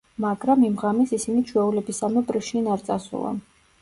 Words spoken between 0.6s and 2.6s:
იმ ღამეს ისინი ჩვეულებისამებრ